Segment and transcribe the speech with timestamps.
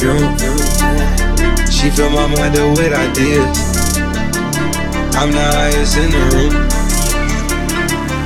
[0.00, 0.06] She
[1.90, 3.52] fill my mind up with ideas.
[5.12, 6.56] I'm the highest in the room.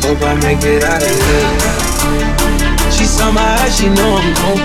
[0.07, 1.51] Hope I make it out of here.
[2.95, 4.63] She saw my eyes, she know I'm home.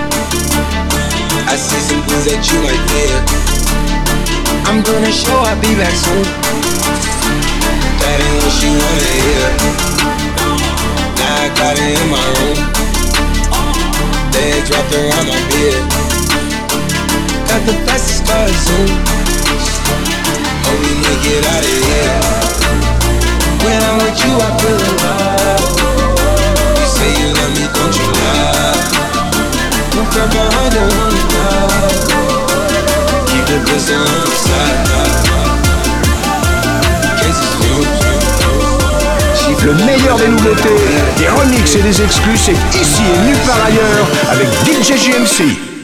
[1.50, 4.70] I see some things that you like, yeah.
[4.70, 6.22] I'm gonna show I'll be back soon.
[7.98, 9.50] That ain't what she wanna hear.
[11.18, 12.58] Now I got it in my room.
[14.30, 16.09] Legs wrapped around my bed.
[39.62, 40.80] Le meilleur des nouveautés,
[41.18, 45.79] des remixes et des exclus, c'est ici et nulle part ailleurs avec DJ JMC.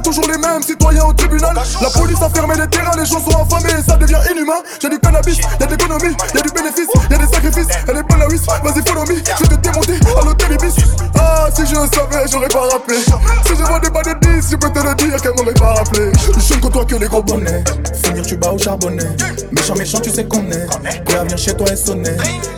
[0.00, 0.62] Toujours les mêmes.
[0.62, 3.96] Citoyens au tribunal, la police a fermé les terrains, les gens sont affamés et ça
[3.96, 4.62] devient inhumain.
[4.80, 7.68] J'ai du cannabis, y'a de l'économie, y'a du bénéfice, y'a des sacrifices.
[7.88, 10.74] Elle est bonne la whiz, vas-y follow me, je démonter à l'hôtel Ibis.
[11.18, 12.98] Ah, si je savais, j'aurais pas rappelé.
[12.98, 15.74] Si je vois des bas de 10, je peux te le dire qu'elle m'aurait pas
[15.74, 16.12] rappelé.
[16.38, 17.64] Je ne côtoie que les gros bonnets.
[18.02, 19.16] Finir, tu bats au charbonnet.
[19.50, 20.66] Méchant, méchant, tu sais qu'on est.
[21.04, 22.10] Que l'avenir chez toi est sonné.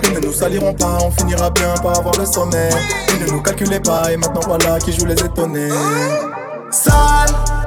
[0.05, 2.69] Ils ne nous saliront pas, on finira bien par avoir le sommet.
[3.11, 5.69] Ils ne nous calculaient pas, et maintenant voilà qui joue les étonnés.
[6.75, 7.64] Sale,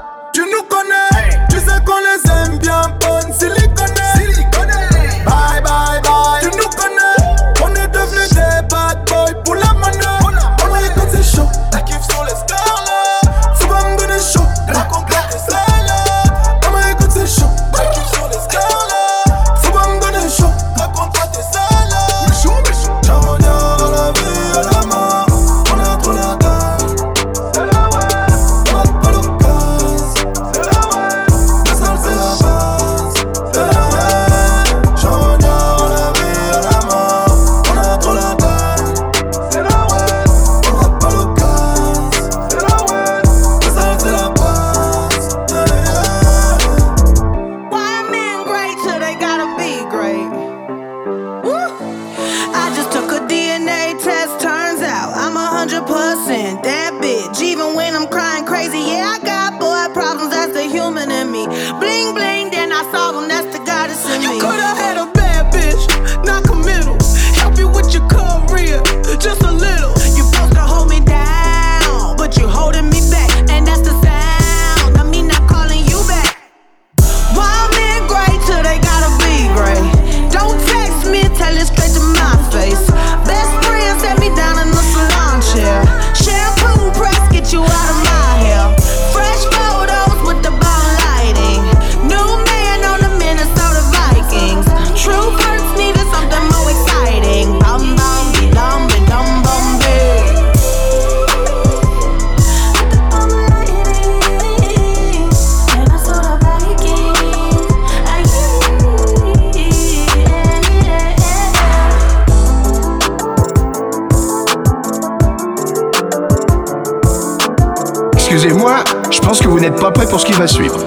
[119.75, 120.79] pas prêt pour ce qui va suivre.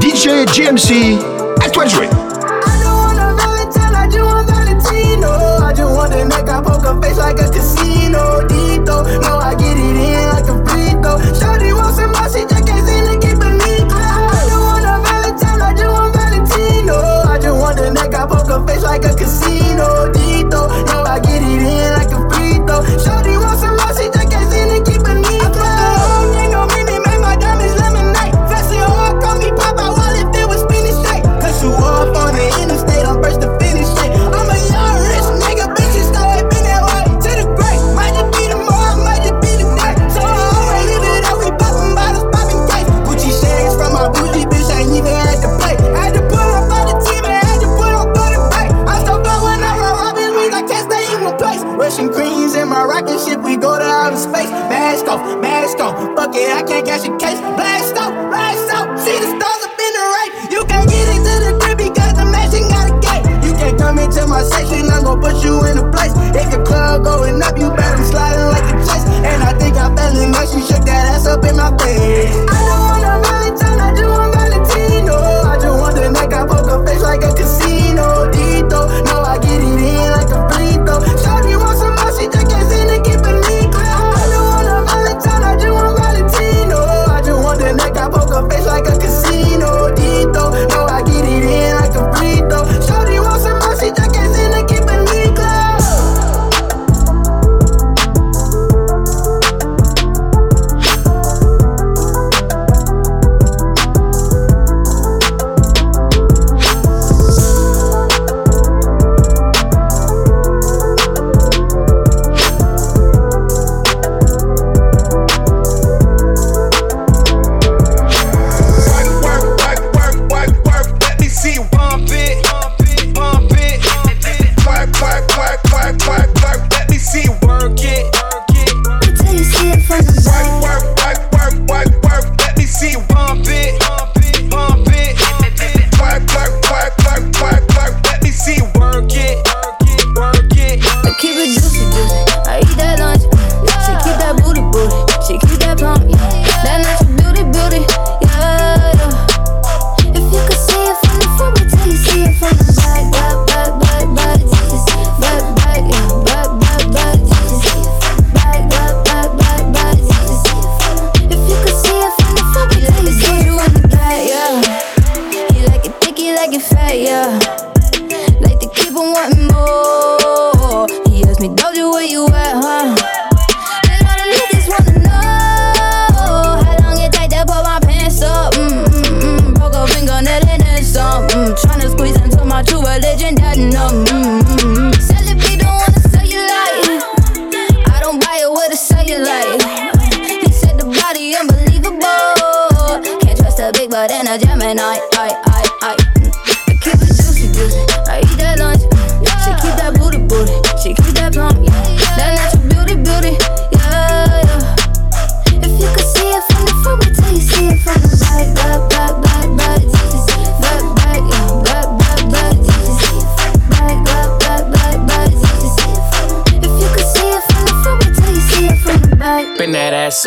[0.00, 1.18] DJ GMC,
[1.64, 2.08] à toi de jouer.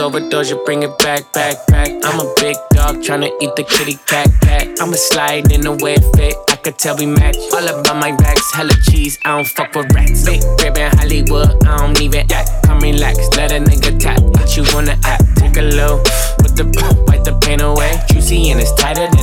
[0.10, 1.90] overdose, you bring it back, back, back.
[2.04, 4.68] I'm a big dog tryna eat the kitty cat, cat.
[4.82, 6.36] I'm a slide in the way it fit.
[6.50, 7.38] I could tell we match.
[7.54, 9.20] All about my racks, hella cheese.
[9.24, 10.26] I don't fuck with rats.
[10.26, 12.50] Big crib in Hollywood, I don't even act.
[12.66, 14.22] Come relax, let a nigga tap.
[14.22, 15.24] What you wanna act?
[15.38, 16.02] Take a low,
[16.40, 16.66] put the
[17.08, 17.94] wipe the pain away.
[18.10, 19.19] Juicy and it's tighter than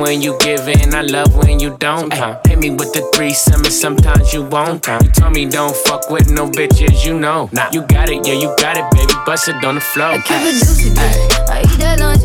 [0.00, 2.12] when you give in, I love when you don't.
[2.46, 4.86] Hit me with the threesome, and sometimes you won't.
[4.86, 7.48] You told me don't fuck with no bitches, you know.
[7.52, 9.12] Nah, you got it, yeah, you got it, baby.
[9.26, 10.08] Bust it on the floor.
[10.08, 11.48] I keep it juicy, bitch.
[11.48, 12.22] I eat that lunch.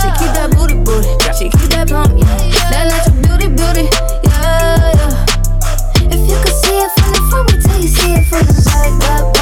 [0.00, 1.08] She keep that booty, booty.
[1.38, 2.26] She keep that pump, yeah.
[2.70, 3.88] That natural beauty, beauty,
[4.24, 6.12] yeah, yeah.
[6.12, 8.52] If you could see it from the front, we tell you see it from the
[8.64, 9.35] back, back.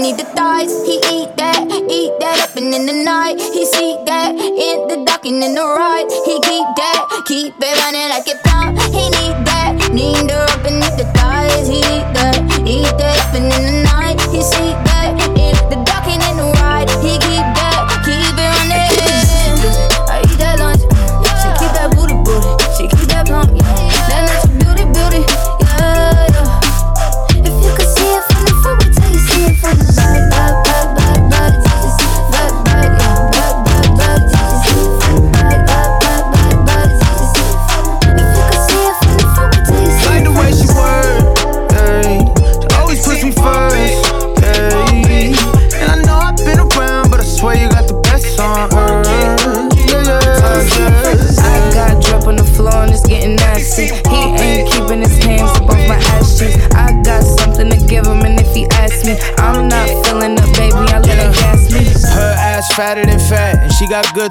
[0.00, 0.72] need the thighs.
[0.86, 3.38] He eat that, eat that up and in the night.
[3.38, 6.08] He see that in the dark and in the right.
[6.24, 8.80] He keep that, keep it running like a pound.
[8.96, 11.68] He need that, need the up and in the thighs.
[11.68, 13.79] He eat that, eat that up and in the night.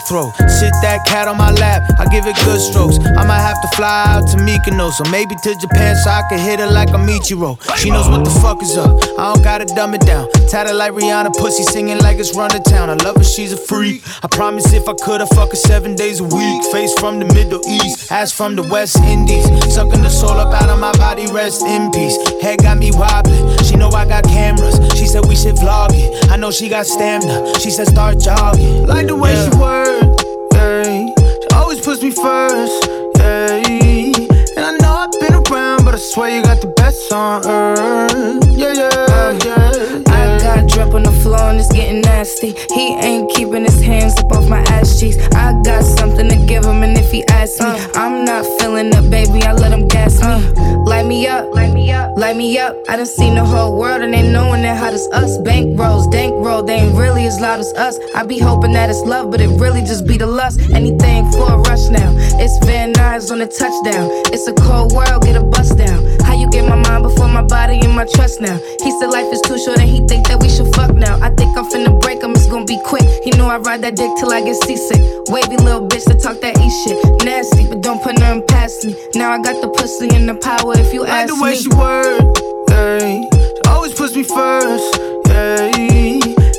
[0.09, 0.33] Throw.
[0.49, 2.97] Sit that cat on my lap, I give it good strokes.
[3.79, 6.99] Fly out to Mykonos, or maybe to Japan so I can hit her like a
[6.99, 7.55] Michiro.
[7.77, 10.27] She knows what the fuck is up, I don't gotta dumb it down.
[10.49, 12.89] Tatted like Rihanna, pussy singing like it's run to town.
[12.89, 14.03] I love her, she's a freak.
[14.21, 16.59] I promise if I could, I'd fuck her seven days a week.
[16.73, 19.47] Face from the Middle East, ass from the West Indies.
[19.73, 22.17] Sucking the soul up out of my body, rest in peace.
[22.41, 24.75] Head got me wobbling, she know I got cameras.
[24.99, 26.29] She said we should vlog it.
[26.29, 28.87] I know she got stamina, she said start jogging.
[28.87, 30.03] Like the way she work,
[30.51, 30.83] yeah.
[30.83, 32.98] She always puts me first,
[36.13, 40.01] swear you got the best on earth, yeah, yeah, um, yeah.
[40.07, 42.55] I got drip on the floor and it's getting nasty.
[42.73, 45.17] He ain't keeping his hands up off my ass cheeks.
[45.35, 48.09] I got something to give him, and if he asks me, um.
[48.09, 49.43] I'm not feeling up, baby.
[49.43, 50.25] I let him gas me.
[50.25, 50.85] Um.
[50.85, 52.75] Light me up, light me up, light me up.
[52.89, 55.37] I done seen the whole world and ain't knowing that hot as us.
[55.37, 57.99] Bank rolls, dank roll, they ain't really as loud as us.
[58.15, 60.59] I be hoping that it's love, but it really just be the lust.
[60.71, 62.09] Anything for a rush now.
[62.41, 64.09] It's Van Nuys on a touchdown.
[64.33, 65.98] It's a cold world, get a bust down.
[66.51, 68.57] Get my mind before my body and my trust now?
[68.83, 71.17] He said life is too short and he think that we should fuck now.
[71.21, 73.05] I think I'm finna break him, it's gonna be quick.
[73.23, 75.01] He know I ride that dick till I get seasick.
[75.29, 76.97] Wavy little bitch that talk that E shit.
[77.25, 78.95] Nasty, but don't put nothing past me.
[79.15, 81.57] Now I got the pussy and the power if you Like ask the way me.
[81.61, 82.17] she work,
[82.69, 83.21] yeah.
[83.21, 84.97] She always puts me first,
[85.29, 85.69] yeah.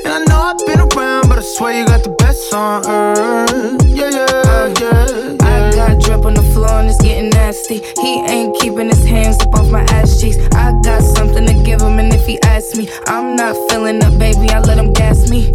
[0.06, 3.82] And I know I've been around, but I swear you got the best on earth,
[3.90, 5.39] yeah, yeah, yeah.
[5.74, 7.82] Got drip on the floor and it's getting nasty.
[8.00, 10.36] He ain't keeping his hands up off my ass cheeks.
[10.54, 14.18] I got something to give him, and if he asks me, I'm not feeling up,
[14.18, 14.50] baby.
[14.50, 15.54] I let him gas me.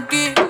[0.00, 0.43] Bla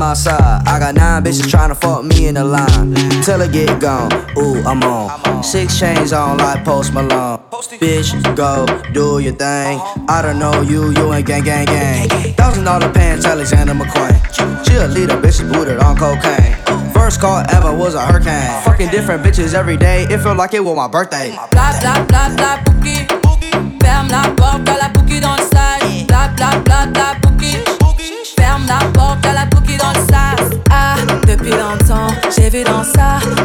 [0.00, 2.94] I got nine bitches trying to fuck me in the line.
[3.22, 4.12] Till it get gone.
[4.38, 5.42] Ooh, I'm on.
[5.42, 7.40] Six chains on like Post Malone.
[7.80, 9.80] Bitch, go do your thing.
[10.08, 12.08] I don't know you, you ain't gang, gang, gang.
[12.34, 14.12] Thousand dollar pants, Alexander McQueen.
[14.64, 16.54] Cheerleader, bitches booted on cocaine.
[16.92, 18.62] First call ever was a hurricane.
[18.62, 20.04] Fucking different bitches every day.
[20.04, 21.32] It felt like it was my birthday.
[21.50, 23.08] Bla bla bla bla Pouki.
[23.82, 26.04] Ferme la porte la Pouki dans le sale.
[26.06, 27.07] Bla bla bla bla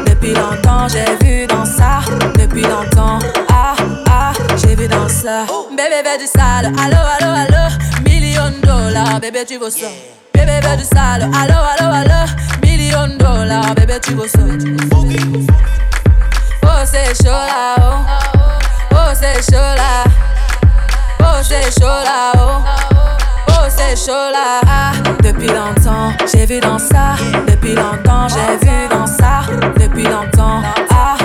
[0.07, 1.99] Depuis longtemps, j'ai vu dans ça.
[2.39, 3.19] Depuis longtemps,
[3.49, 3.75] ah,
[4.09, 5.45] ah, j'ai vu dans ça.
[5.69, 6.71] Bébé, bébé du sale.
[6.79, 7.75] Allo, allo, allo.
[8.05, 9.87] Million dollars, bébé, tu veux ça.
[10.33, 11.23] Bébé, bébé du sale.
[11.23, 12.31] Allo, allo, allo.
[12.61, 14.39] Million dollars, bébé, tu veux ça.
[16.63, 18.93] Oh, c'est chaud là, oh.
[18.93, 20.03] Oh, c'est chaud là.
[21.19, 22.92] Oh, c'est chaud là, oh.
[23.95, 27.13] Ah, depuis longtemps, j'ai vu dans ça.
[27.47, 29.41] Depuis longtemps, j'ai vu dans ça.
[29.79, 31.15] Depuis longtemps, ah,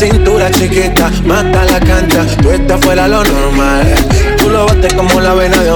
[0.00, 3.94] cintura chiquita, mata la cancha, tú estás fuera lo normal.
[4.38, 5.69] Tú lo bates como la vena de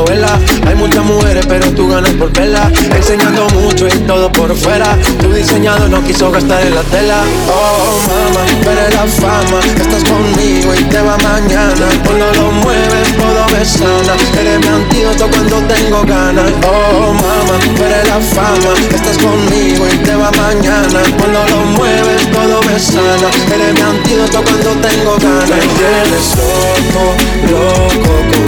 [0.84, 2.70] muchas mujeres, pero tú ganas por verla.
[2.94, 4.98] Enseñando mucho y todo por fuera.
[5.20, 7.22] Tu diseñado no quiso gastar en la tela.
[7.48, 9.60] Oh, mamá, tú eres la fama.
[9.64, 11.86] Estás conmigo y te va mañana.
[12.04, 14.14] Cuando lo mueves, todo me sana.
[14.38, 16.52] Eres mi antídoto cuando tengo ganas.
[16.68, 18.72] Oh, mamá, tú eres la fama.
[18.94, 21.00] Estás conmigo y te va mañana.
[21.18, 23.28] Cuando lo mueves, todo me sana.
[23.54, 25.48] Eres mi antídoto cuando tengo ganas.
[25.48, 27.04] Me tienes loco,
[27.48, 28.43] loco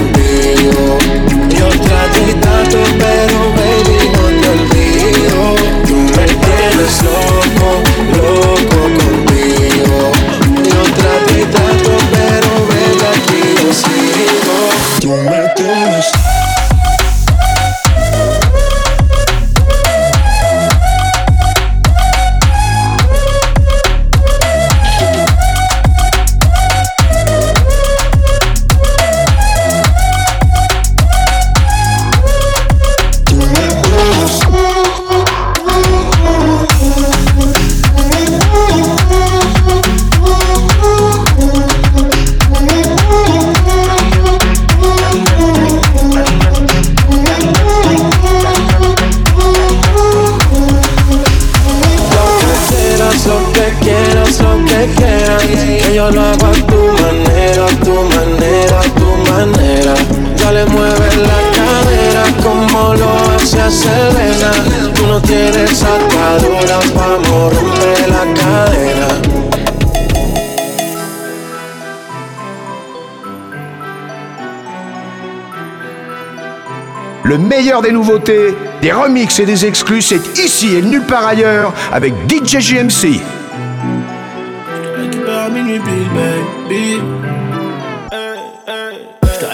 [60.57, 64.51] le mueves la cadera como lo hace Selena.
[64.95, 69.11] Tú no tienes atadura, vamos, rompe la cadera.
[77.23, 81.73] Le meilleur des nouveautés, des remixes et des exclus, c'est ici et nulle part ailleurs
[81.91, 83.21] avec DJ JMC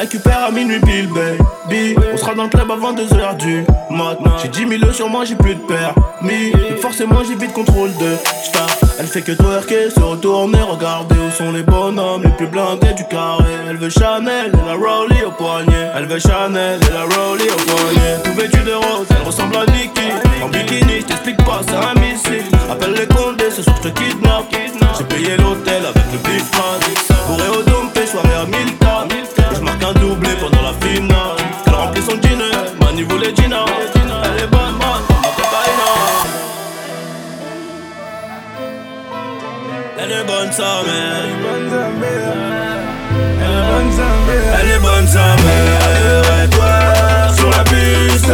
[0.04, 1.96] récupère à minuit Bill Baby.
[2.14, 4.18] On sera dans le club avant 2h du mat.
[4.42, 6.52] J'ai 10 000 sur moi, j'ai plus de permis.
[6.52, 8.68] Donc forcément, j'ai vite contrôle de star.
[9.00, 13.06] Elle fait que twerker, se retourner, regarder où sont les bonhommes les plus blindés du
[13.06, 13.46] carré.
[13.70, 15.92] Elle veut Chanel et la Rowley au poignet.
[15.96, 18.18] Elle veut Chanel et la Rowley au poignet.
[18.26, 20.10] Tout vêtu de rose, elle ressemble à Nicky.
[20.44, 22.44] En bikini, je t'explique pas, c'est un missile.
[22.70, 24.54] Appelle les condés, ce soir je te kidnappe.
[24.98, 26.80] J'ai payé l'hôtel avec le big man.
[27.28, 28.83] Bourré au dôme, soirée à 1000
[40.54, 41.24] sa mère.
[41.24, 41.42] Elle est
[43.72, 44.04] bonne sa.
[44.62, 45.36] Elle est bonne sa
[46.52, 48.32] toi, sur la piste,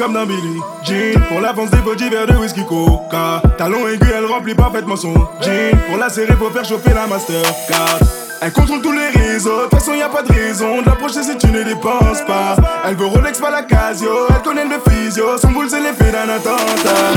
[0.00, 3.42] comme dans Billy Jean, pour la fonce des petits verres de whisky coca.
[3.58, 5.76] Talon aigu, elle remplit parfaitement son jean.
[5.88, 7.98] Pour la serrer, faut faire chauffer la Mastercard.
[8.40, 11.22] Elle contrôle tous les réseaux, de toute façon y a pas de raison de l'approcher
[11.22, 12.56] si tu ne dépenses pas.
[12.86, 15.36] Elle veut Rolex, pas la Casio, elle connaît le physio.
[15.36, 17.10] Son boule c'est l'effet d'un attentat.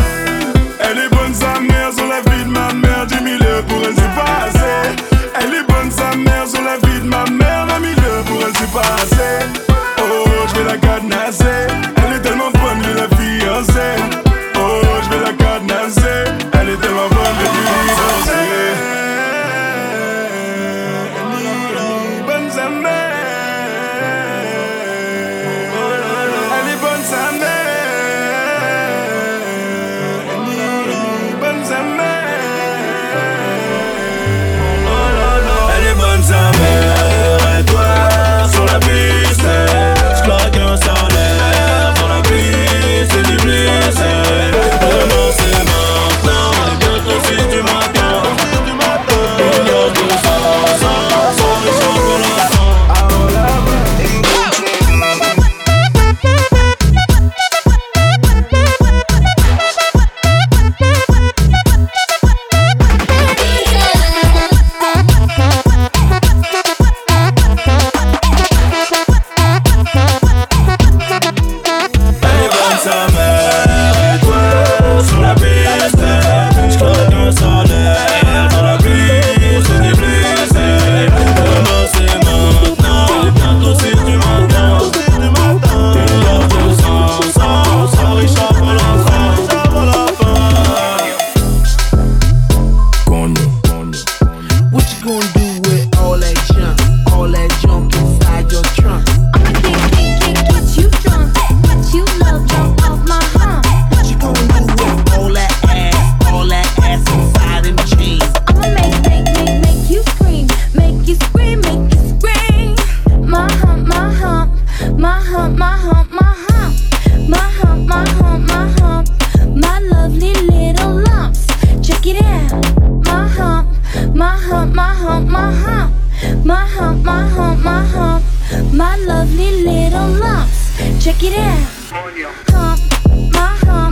[0.81, 3.05] Elle est bonne sa mère sur la vie de ma mère.
[3.07, 3.27] 10 000
[3.65, 5.03] pour elle c'est pas assez
[5.39, 7.65] Elle est bonne sa mère sur la vie de ma mère.
[7.67, 9.47] 20 000 pour elle c'est pas assez
[9.99, 12.02] Oh, je vais la cadenasser.
[12.23, 13.95] Tellement bonne, je la fiancer.
[14.55, 16.02] Oh, je vais la cadenasser.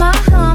[0.01, 0.50] my heart.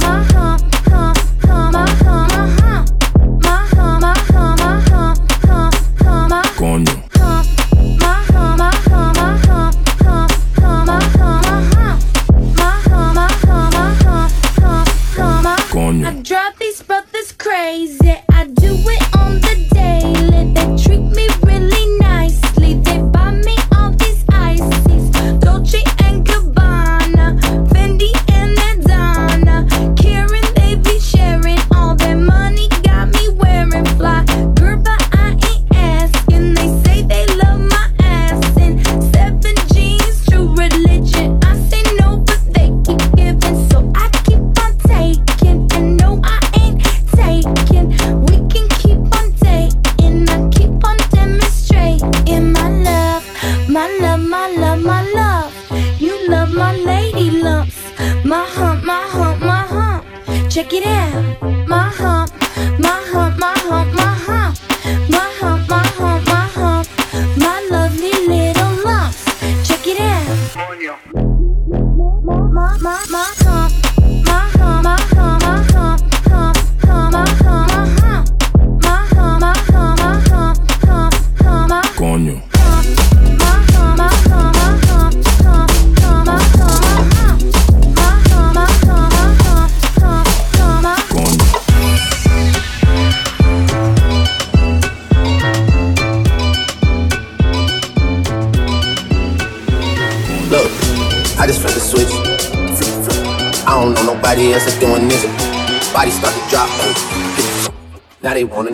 [60.57, 61.56] Check it out.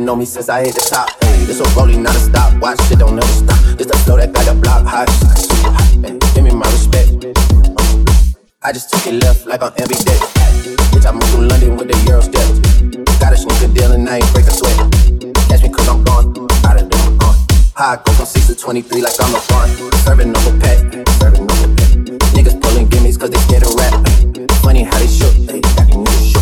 [0.03, 1.15] They wanna know me since I hit the top.
[1.47, 2.61] This a rolling, not a stop.
[2.61, 3.55] Watch shit don't never stop.
[3.79, 5.07] This the flow that got the block hot.
[6.35, 7.23] Give me my respect.
[8.63, 10.19] I just took it left like on every day.
[10.91, 12.59] Bitch, I moved to London with the Euro steps.
[13.23, 14.75] Got a sneaker deal and I ain't break a sweat.
[15.47, 16.35] Catch me cause I'm gone.
[16.67, 17.39] Out of there, I'm gone.
[17.79, 19.71] High go from 6 to 23 like I'm a farm.
[20.03, 20.83] Serving up a pack.
[21.23, 21.95] Serving up a pack.
[22.35, 23.95] Niggas pulling gimmies cause they scared of rap.
[24.67, 25.31] Funny how they shook.
[25.47, 26.42] Hey, got niggas shook.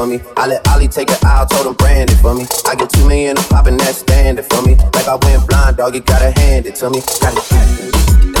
[0.00, 0.20] For me.
[0.36, 2.46] I let Ollie take it out, told him brand it for me.
[2.66, 4.74] I get two million a pop and that's standard for me.
[4.96, 7.00] Like I went blind, dog, you gotta hand it to me.
[7.20, 7.44] Got it.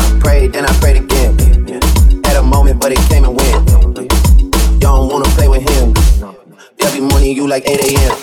[0.00, 1.36] I prayed, then I prayed again.
[2.24, 3.60] Had a moment, but it came and went.
[4.00, 5.92] You don't wanna play with him.
[6.80, 8.16] Every morning you like 8 a.m.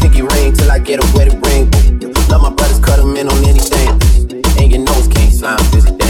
[0.00, 1.68] Pinky ring till I get a wedding ring.
[2.30, 3.90] Love my brothers, cut them in on anything.
[4.58, 6.09] And your nose can't slime, busy damn.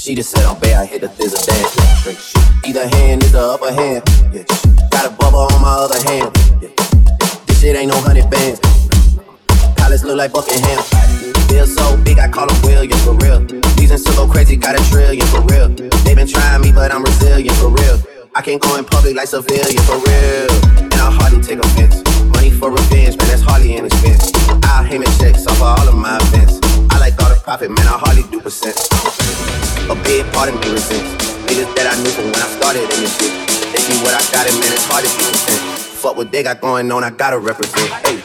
[0.00, 2.32] She just said I'm bad, I hit the thizzle dance.
[2.64, 4.00] Either hand is the upper hand.
[4.32, 4.48] Yeah.
[4.88, 6.32] Got a bubble on my other hand.
[6.56, 6.72] Yeah.
[7.44, 8.64] This shit ain't no hundred bands.
[9.76, 10.80] Palace look like Buckingham.
[11.52, 13.44] Feel so big, I call him William for real.
[13.76, 15.68] These and go crazy, got a trillion for real.
[15.68, 18.00] They been trying me, but I'm resilient for real.
[18.34, 20.48] I can't go in public like civilian for real.
[20.80, 22.00] And I hardly take offense.
[22.32, 24.32] Money for revenge, man, that's hardly an expense.
[24.64, 26.56] I'll hang checks off of all of my events.
[26.88, 29.59] I like all the profit, man, I hardly do percent.
[29.90, 31.10] A big part of me resents.
[31.50, 33.32] Niggas that I knew from when I started in this shit.
[33.74, 35.58] They see what I got, and man, it's hard to be content.
[35.98, 37.90] Fuck what they got going on, I gotta represent.
[38.06, 38.22] Hey.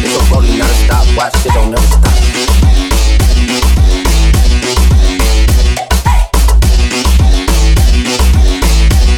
[0.00, 1.04] It's a rolling, a stop.
[1.12, 2.08] Watch shit don't never stop.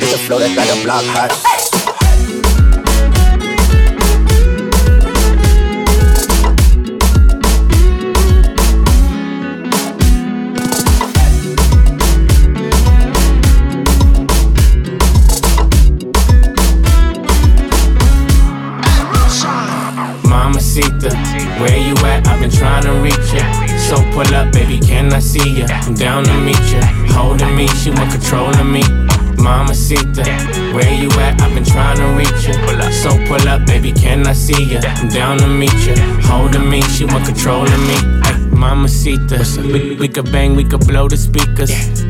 [0.03, 1.60] It's a flow that got the block hot.
[25.41, 25.67] See ya?
[25.71, 26.81] I'm down to meet ya.
[27.15, 28.83] Holding me, she want control of me.
[29.43, 30.25] Mama Mamacita,
[30.75, 31.41] where you at?
[31.41, 32.91] I've been trying to reach ya.
[32.91, 34.81] So pull up, baby, can I see ya?
[34.85, 35.95] I'm down to meet ya.
[36.29, 37.97] Holding me, she want control of me.
[38.25, 39.39] Ay, Mamacita,
[39.73, 42.10] we, we could bang, we could blow the speakers.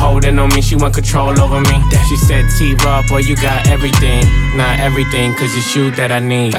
[0.00, 1.76] Holding on me, she want control over me.
[2.08, 4.24] She said, T Raw, boy, you got everything.
[4.56, 6.54] Not everything, cause it's you that I need.